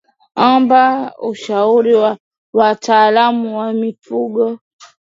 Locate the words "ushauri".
1.29-1.93